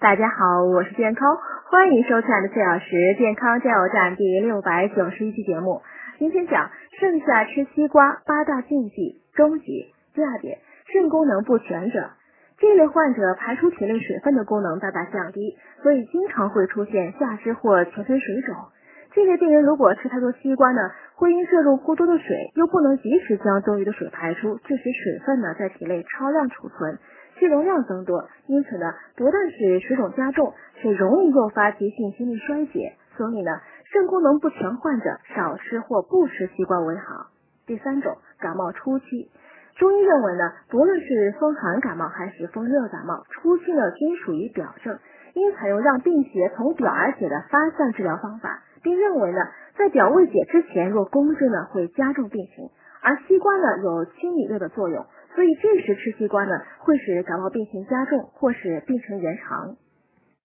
[0.00, 5.82] 大家好，我是健康，欢迎收看的四小时健康加油站第六百九十一期节目。
[6.20, 9.92] 今天讲盛夏吃西瓜八大禁忌终极。
[10.14, 12.10] 第二点，肾功能不全者，
[12.58, 18.54] 这类患者排出体内水分的功能大大降低，所以经常会出现下肢或全身水肿。
[19.10, 27.00] 这类病人如果吃太多西瓜呢，会因摄入过多的水，又不能及时将多余的水排出，致使水分呢在体内超量储存。
[27.38, 32.94] 气容量增多，因此呢，不但使水肿加重，且容易诱发急性心力衰竭。
[33.16, 33.60] 所以呢，
[33.92, 37.26] 肾功能不全患者少吃或不吃西瓜为好。
[37.66, 39.30] 第三种，感冒初期，
[39.76, 44.98] 中医认为呢，不论是风寒感冒还是风热感冒，初期呢均属于表症，
[45.34, 49.38] 应采用让病邪从表而解的发散治疗方法，并认为呢，
[49.76, 52.70] 在表未解之前，若攻之呢，会加重病情。
[53.00, 55.06] 而西瓜呢，有清理热的作用。
[55.38, 59.76] 所以这时吃西瓜呢，会使感冒病情加重，或使病程延长。